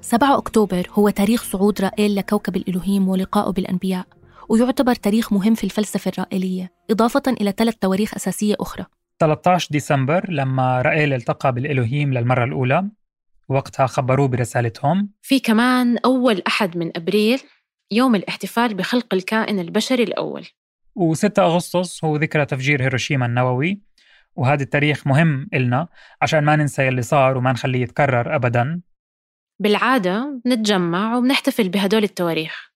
[0.00, 4.06] 7 أكتوبر هو تاريخ صعود رائيل لكوكب الإلوهيم ولقائه بالأنبياء
[4.48, 8.86] ويعتبر تاريخ مهم في الفلسفة الرائلية إضافة إلى ثلاث تواريخ أساسية أخرى.
[9.20, 12.90] 13 ديسمبر لما رائيل التقى بالإلوهيم للمرة الأولى
[13.48, 15.10] وقتها خبروه برسالتهم.
[15.22, 17.40] في كمان أول أحد من أبريل
[17.90, 20.46] يوم الاحتفال بخلق الكائن البشري الأول.
[20.98, 23.80] و6 أغسطس هو ذكرى تفجير هيروشيما النووي
[24.36, 25.88] وهذا التاريخ مهم إلنا
[26.22, 28.80] عشان ما ننسى يلي صار وما نخليه يتكرر أبدا.
[29.58, 32.70] بالعادة نتجمع وبنحتفل بهدول التواريخ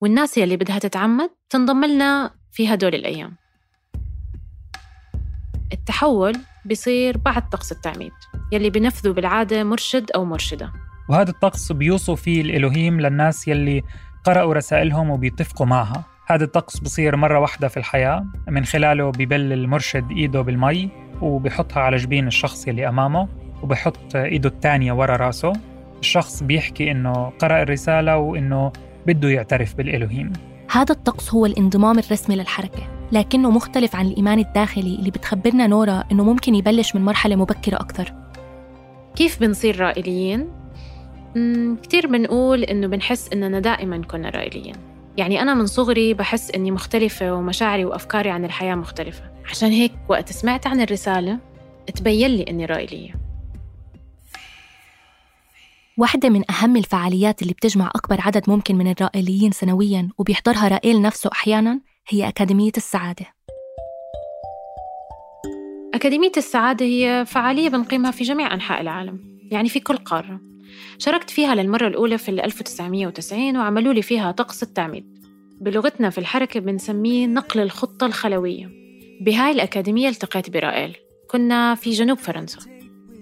[0.00, 3.36] والناس يلي بدها تتعمد تنضم لنا في هدول الأيام.
[5.72, 8.12] التحول بيصير بعد طقس التعميد
[8.52, 10.72] يلي بنفذه بالعادة مرشد أو مرشدة.
[11.08, 13.82] وهذا الطقس بيوصوا فيه الإلهيم للناس يلي
[14.24, 16.04] قرأوا رسائلهم وبيتفقوا معها.
[16.26, 20.88] هذا الطقس بصير مرة واحدة في الحياة من خلاله ببل المرشد إيده بالمي
[21.20, 23.28] وبيحطها على جبين الشخص يلي أمامه
[23.62, 25.52] وبحط إيده الثانية ورا راسه.
[26.00, 28.72] الشخص بيحكي إنه قرأ الرسالة وإنه
[29.06, 30.32] بده يعترف بالإلهيم.
[30.70, 32.82] هذا الطقس هو الانضمام الرسمي للحركة
[33.12, 38.12] لكنه مختلف عن الإيمان الداخلي اللي بتخبرنا نورا إنه ممكن يبلش من مرحلة مبكرة أكثر.
[39.16, 40.63] كيف بنصير رائليين؟
[41.82, 44.74] كتير بنقول إنه بنحس إننا دائما كنا رائليين
[45.16, 49.22] يعني أنا من صغري بحس إني مختلفة ومشاعري وأفكاري عن الحياة مختلفة.
[49.50, 51.38] عشان هيك وقت سمعت عن الرسالة
[51.94, 53.14] تبين لي إني رائلية
[55.96, 61.30] واحدة من أهم الفعاليات اللي بتجمع أكبر عدد ممكن من الرائليين سنوياً وبيحضرها رائل نفسه
[61.32, 63.26] أحياناً هي أكاديمية السعادة.
[65.94, 70.53] أكاديمية السعادة هي فعالية بنقيمها في جميع أنحاء العالم يعني في كل قارة.
[70.98, 75.18] شاركت فيها للمرة الأولى في 1990 وعملوا لي فيها طقس التعميد.
[75.60, 78.70] بلغتنا في الحركة بنسميه نقل الخطة الخلوية.
[79.20, 80.96] بهاي الأكاديمية التقيت برائل.
[81.30, 82.58] كنا في جنوب فرنسا.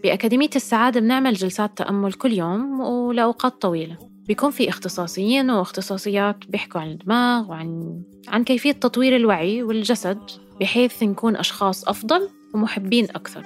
[0.02, 3.96] بأكاديمية السعادة بنعمل جلسات تأمل كل يوم ولأوقات طويلة.
[4.26, 10.18] بيكون في اختصاصيين واختصاصيات بيحكوا عن الدماغ وعن عن كيفية تطوير الوعي والجسد
[10.61, 13.44] بحيث نكون أشخاص أفضل ومحبين أكثر.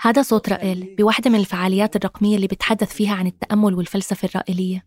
[0.00, 4.86] هذا صوت رائل بواحدة من الفعاليات الرقمية اللي بتحدث فيها عن التأمل والفلسفة الرائلية.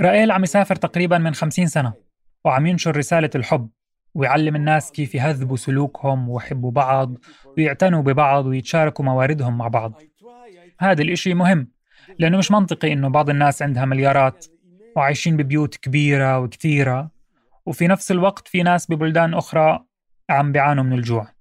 [0.00, 1.92] رائل عم يسافر تقريبا من خمسين سنة
[2.44, 3.70] وعم ينشر رسالة الحب
[4.14, 7.14] ويعلم الناس كيف يهذبوا سلوكهم ويحبوا بعض
[7.58, 10.02] ويعتنوا ببعض ويتشاركوا مواردهم مع بعض.
[10.78, 11.68] هذا الإشي مهم
[12.18, 14.46] لأنه مش منطقي إنه بعض الناس عندها مليارات
[14.96, 17.19] وعايشين ببيوت كبيرة وكثيرة.
[17.66, 19.84] وفي نفس الوقت في ناس ببلدان أخرى
[20.30, 21.32] عم بيعانوا من الجوع.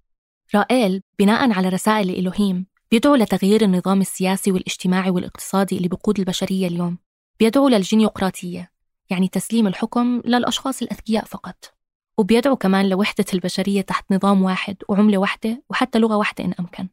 [0.55, 6.97] رائيل بناء على رسائل الإلهيم بيدعو لتغيير النظام السياسي والاجتماعي والاقتصادي اللي بقود البشرية اليوم.
[7.39, 8.71] بيدعو للجينيوقراطية
[9.10, 11.73] يعني تسليم الحكم للأشخاص الأذكياء فقط.
[12.17, 16.88] وبيدعو كمان لوحدة البشرية تحت نظام واحد وعملة واحدة وحتى لغة واحدة إن أمكن.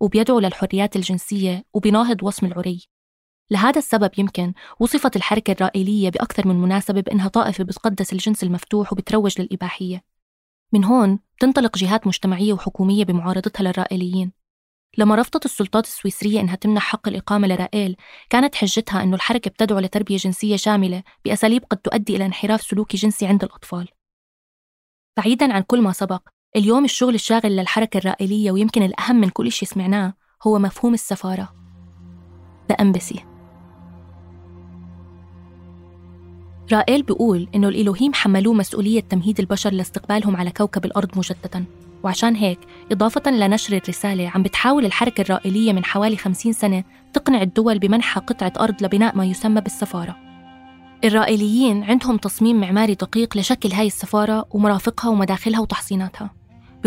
[0.00, 2.88] وبيدعو للحريات الجنسية وبيناهض وصم العري.
[3.50, 9.40] لهذا السبب يمكن وصفت الحركة الرائلية بأكثر من مناسبة بأنها طائفة بتقدس الجنس المفتوح وبتروج
[9.40, 10.04] للإباحية.
[10.72, 14.32] من هون تنطلق جهات مجتمعية وحكومية بمعارضتها للرائليين.
[14.98, 17.96] لما رفضت السلطات السويسرية إنها تمنح حق الإقامة لرائيل
[18.30, 23.26] كانت حجتها أنه الحركة بتدعو لتربية جنسية شاملة بأساليب قد تؤدي إلى انحراف سلوكي جنسي
[23.26, 23.88] عند الأطفال.
[25.16, 29.68] بعيدا عن كل ما سبق اليوم الشغل الشاغل للحركة الرائلية ويمكن الأهم من كل شيء
[29.68, 30.14] سمعناه
[30.46, 31.54] هو مفهوم السفارة.
[32.72, 33.35] The Embassy.
[36.72, 41.64] رائيل بيقول إنه الإلهيم حملوه مسؤولية تمهيد البشر لاستقبالهم على كوكب الأرض مجددا.
[42.02, 42.58] وعشان هيك
[42.92, 48.52] إضافة لنشر الرسالة عم بتحاول الحركة الرائلية من حوالي خمسين سنة تقنع الدول بمنحها قطعة
[48.60, 50.16] أرض لبناء ما يسمى بالسفارة.
[51.04, 56.30] الرائليين عندهم تصميم معماري دقيق لشكل هاي السفارة ومرافقها ومداخلها وتحصيناتها.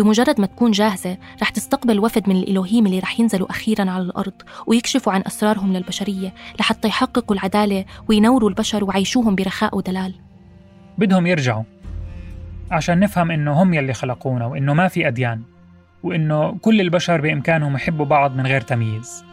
[0.00, 4.32] بمجرد ما تكون جاهزة رح تستقبل وفد من الإلهيم اللي رح ينزلوا أخيرا على الأرض
[4.66, 10.14] ويكشفوا عن أسرارهم للبشرية لحتى يحققوا العدالة وينوروا البشر وعيشوهم برخاء ودلال.
[10.98, 11.62] بدهم يرجعوا
[12.70, 15.42] عشان نفهم إنه هم يلي خلقونا وإنه ما في أديان
[16.02, 19.24] وإنه كل البشر بإمكانهم يحبوا بعض من غير تمييز.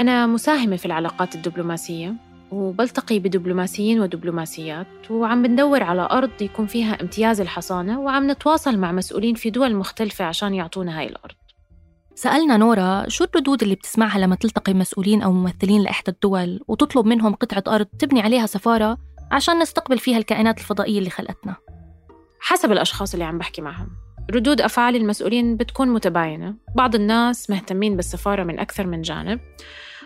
[0.00, 2.14] أنا مساهمة في العلاقات الدبلوماسية.
[2.52, 9.34] وبلتقي بدبلوماسيين ودبلوماسيات وعم بندور على أرض يكون فيها امتياز الحصانة وعم نتواصل مع مسؤولين
[9.34, 11.34] في دول مختلفة عشان يعطونا هاي الأرض.
[12.14, 17.34] سألنا نورا شو الردود اللي بتسمعها لما تلتقي مسؤولين أو ممثلين لإحدى الدول وتطلب منهم
[17.34, 18.98] قطعة أرض تبني عليها سفارة
[19.30, 21.56] عشان نستقبل فيها الكائنات الفضائية اللي خلقتنا؟
[22.40, 23.88] حسب الأشخاص اللي عم بحكي معهم.
[24.30, 26.54] ردود أفعال المسؤولين بتكون متباينة.
[26.74, 29.40] بعض الناس مهتمين بالسفارة من أكثر من جانب.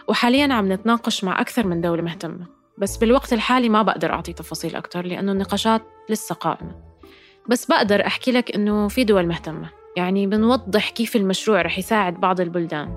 [0.08, 2.46] وحاليا عم نتناقش مع أكثر من دولة مهتمة
[2.78, 6.74] بس بالوقت الحالي ما بقدر أعطي تفاصيل أكثر لأنه النقاشات لسه قائمة.
[7.48, 12.40] بس بقدر أحكي لك إنه في دول مهتمة يعني بنوضح كيف المشروع رح يساعد بعض
[12.40, 12.96] البلدان.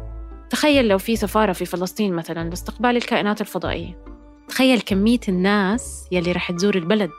[0.49, 4.03] تخيل لو في سفارة في فلسطين مثلا لاستقبال الكائنات الفضائية.
[4.47, 7.10] تخيل كمية الناس يلي رح تزور البلد.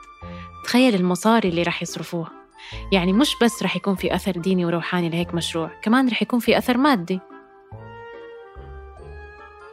[0.63, 2.31] تخيل المصاري اللي رح يصرفوها.
[2.91, 6.57] يعني مش بس رح يكون في أثر ديني وروحاني لهيك مشروع كمان رح يكون في
[6.57, 7.19] أثر مادي.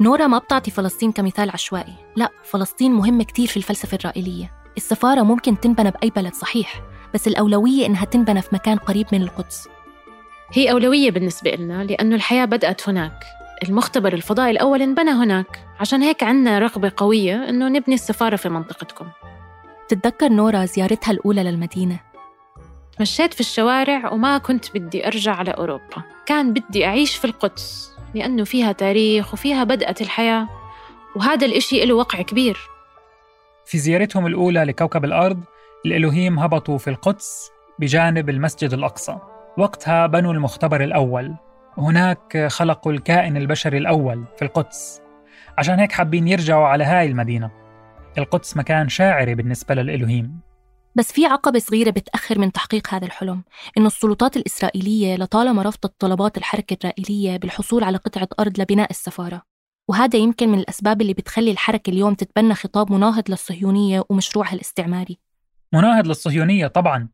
[0.00, 1.94] نورا ما بتعطي فلسطين كمثال عشوائي.
[2.16, 4.52] لا فلسطين مهمة كتير في الفلسفة الرائلية.
[4.76, 6.82] السفارة ممكن تنبنى بأي بلد صحيح
[7.14, 9.68] بس الأولوية إنها تنبنى في مكان قريب من القدس.
[10.52, 13.24] هي أولوية بالنسبة لنا لأنه الحياة بدأت هناك.
[13.62, 15.66] المختبر الفضائي الأول انبنى هناك.
[15.80, 19.06] عشان هيك عنا رغبة قوية إنه نبني السفارة في منطقتكم.
[19.88, 22.00] تتذكر نورا زيارتها الأولى للمدينة؟
[23.00, 27.97] مشيت في الشوارع وما كنت بدي أرجع على أوروبا كان بدي أعيش في القدس.
[28.14, 30.48] لأنه فيها تاريخ وفيها بدأت الحياة
[31.16, 32.58] وهذا الإشي له وقع كبير.
[33.66, 35.40] في زيارتهم الأولى لكوكب الأرض
[35.86, 39.18] الإلوهيم هبطوا في القدس بجانب المسجد الأقصى.
[39.58, 41.34] وقتها بنوا المختبر الأول.
[41.78, 45.02] هناك خلقوا الكائن البشري الأول في القدس.
[45.58, 47.50] عشان هيك حابين يرجعوا على هاي المدينة.
[48.18, 50.40] القدس مكان شاعري بالنسبة للإلوهيم
[50.98, 53.44] بس في عقبة صغيرة بتأخر من تحقيق هذا الحلم
[53.78, 59.42] إنه السلطات الإسرائيلية لطالما رفضت طلبات الحركة الرائلية بالحصول على قطعة أرض لبناء السفارة.
[59.88, 65.18] وهذا يمكن من الأسباب اللي بتخلي الحركة اليوم تتبنى خطاب مناهض للصهيونية ومشروعها الاستعماري.
[65.72, 67.08] مناهض للصهيونية طبعا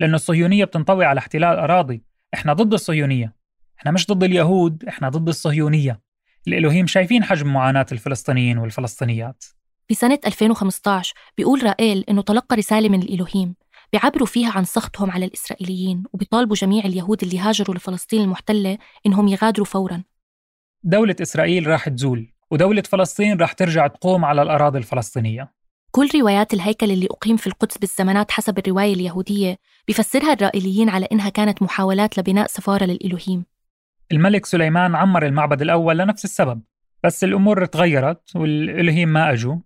[0.00, 2.02] لأن الصهيونية بتنطوي على احتلال أراضي.
[2.34, 3.34] إحنا ضد الصهيونية.
[3.78, 6.00] إحنا مش ضد اليهود إحنا ضد الصهيونية.
[6.48, 9.44] الإلوهيم شايفين حجم معاناة الفلسطينيين والفلسطينيات.
[9.90, 13.54] بسنة 2015 بيقول رائيل إنه تلقى رسالة من الإلوهيم
[13.92, 19.66] بيعبروا فيها عن سخطهم على الإسرائيليين وبيطالبوا جميع اليهود اللي هاجروا لفلسطين المحتلة إنهم يغادروا
[19.66, 20.02] فوراً.
[20.82, 25.52] دولة إسرائيل راح تزول ودولة فلسطين راح ترجع تقوم على الأراضي الفلسطينية.
[25.90, 31.28] كل روايات الهيكل اللي أقيم في القدس بالزمانات حسب الرواية اليهودية بيفسرها الرائليين على إنها
[31.28, 33.44] كانت محاولات لبناء سفارة للإلوهيم
[34.12, 36.62] الملك سليمان عمر المعبد الأول لنفس السبب
[37.04, 39.56] بس الأمور تغيرت والإلهيم ما أجوا.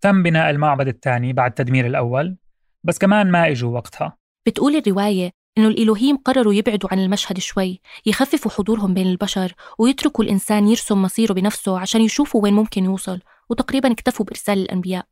[0.00, 2.36] تم بناء المعبد الثاني بعد تدمير الأول
[2.84, 4.16] بس كمان ما إجوا وقتها.
[4.46, 10.68] بتقول الرواية إنه الإلوهيم قرروا يبعدوا عن المشهد شوي يخففوا حضورهم بين البشر ويتركوا الإنسان
[10.68, 13.20] يرسم مصيره بنفسه عشان يشوفوا وين ممكن يوصل
[13.50, 15.06] وتقريبا اكتفوا بإرسال الأنبياء.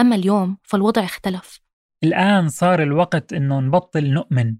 [0.00, 1.60] أما اليوم فالوضع اختلف.
[2.04, 4.56] الآن صار الوقت إنه نبطل نؤمن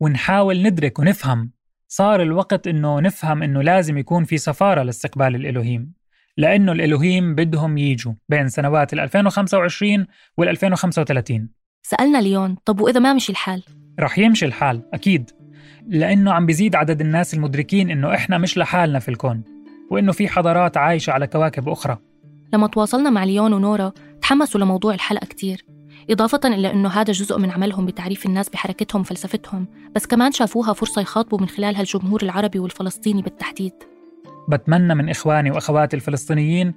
[0.00, 1.52] ونحاول ندرك ونفهم.
[1.88, 5.92] صار الوقت إنه نفهم إنه لازم يكون في سفارة لاستقبال الإلوهيم
[6.36, 10.06] لأنه الإلوهيم بدهم يجوا بين سنوات ال 2025
[10.36, 11.48] وال 2035
[11.82, 13.62] سألنا ليون طب وإذا ما مشي الحال؟
[14.00, 15.30] رح يمشي الحال أكيد.
[15.88, 19.42] لأنه عم بيزيد عدد الناس المدركين إنه إحنا مش لحالنا في الكون
[19.90, 21.98] وإنه في حضارات عايشة على كواكب أخرى.
[22.54, 25.66] لما تواصلنا مع ليون ونورا تحمسوا لموضوع الحلقة كتير
[26.10, 31.02] إضافة إلى أنه هذا جزء من عملهم بتعريف الناس بحركتهم وفلسفتهم بس كمان شافوها فرصة
[31.02, 33.72] يخاطبوا من خلالها الجمهور العربي والفلسطيني بالتحديد.
[34.48, 36.74] بتمنى من إخواني وأخواتي الفلسطينيين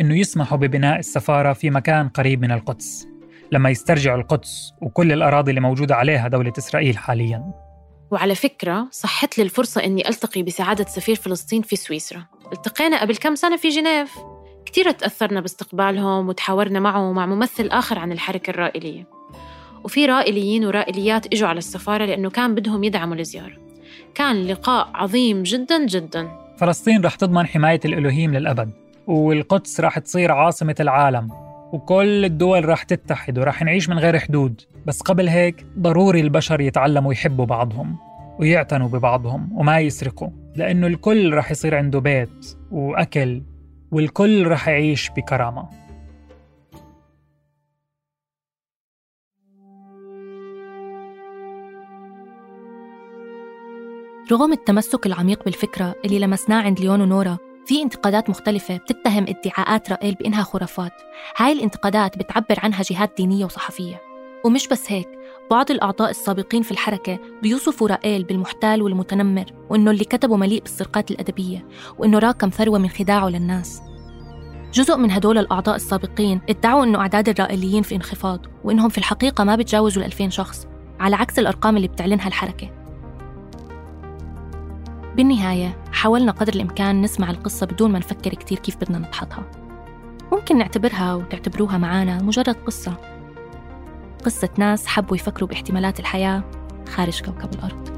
[0.00, 3.06] أنه يسمحوا ببناء السفارة في مكان قريب من القدس
[3.52, 7.52] لما يسترجعوا القدس وكل الأراضي اللي موجودة عليها دولة إسرائيل حالياً.
[8.10, 12.26] وعلى فكرة صحت لي الفرصة إني ألتقي بسعادة سفير فلسطين في سويسرا.
[12.52, 14.18] التقينا قبل كم سنة في جنيف.
[14.66, 19.06] كتير تأثرنا باستقبالهم وتحاورنا معه ومع ممثل آخر عن الحركة الرائلية.
[19.84, 23.56] وفي رائليين ورائليات إجوا على السفارة لأنه كان بدهم يدعموا الزيارة.
[24.14, 26.41] كان لقاء عظيم جدا جدا.
[26.56, 28.70] فلسطين رح تضمن حماية الإلوهيم للأبد
[29.06, 31.30] والقدس رح تصير عاصمة العالم
[31.72, 37.12] وكل الدول رح تتحد ورح نعيش من غير حدود بس قبل هيك ضروري البشر يتعلموا
[37.12, 37.96] يحبوا بعضهم
[38.38, 43.42] ويعتنوا ببعضهم وما يسرقوا لأنه الكل رح يصير عنده بيت وأكل
[43.92, 45.68] والكل رح يعيش بكرامة.
[54.32, 60.14] رغم التمسك العميق بالفكرة اللي لمسناه عند ليون ونورا في انتقادات مختلفة بتتهم ادعاءات رائيل
[60.14, 60.92] بإنها خرافات.
[61.36, 64.00] هاي الانتقادات بتعبر عنها جهات دينية وصحفية.
[64.44, 65.08] ومش بس هيك
[65.50, 71.66] بعض الأعضاء السابقين في الحركة بيوصفوا رائيل بالمحتال والمتنمر وإنه اللي كتبه مليء بالسرقات الأدبية
[71.98, 73.80] وإنه راكم ثروة من خداعه للناس.
[74.72, 79.56] جزء من هدول الأعضاء السابقين ادعوا إنه أعداد الرائليين في انخفاض وإنهم في الحقيقة ما
[79.56, 80.66] بتجاوزوا ال 2000 شخص
[81.00, 82.81] على عكس الأرقام اللي بتعلنها الحركة.
[85.16, 89.44] بالنهاية حاولنا قدر الإمكان نسمع القصة بدون ما نفكر كتير كيف بدنا نضحطها.
[90.32, 92.94] ممكن نعتبرها وتعتبروها معانا مجرد قصة.
[94.24, 96.42] قصة ناس حبوا يفكروا باحتمالات الحياة
[96.88, 97.92] خارج كوكب الأرض.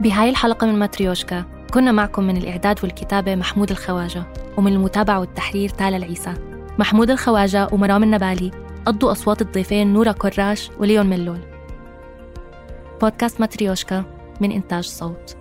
[0.00, 4.24] بهاي الحلقة من ماتريوشكا كنا معكم من الإعداد والكتابة محمود الخواجة
[4.56, 6.34] ومن المتابعة والتحرير تالا العيسى.
[6.78, 8.50] محمود الخواجة ومرام النبالي.
[8.86, 11.40] قضوا أصوات الضيفين نورا كراش وليون ملول.
[13.00, 14.04] بودكاست ماتريوشكا
[14.40, 15.37] من إنتاج صوت.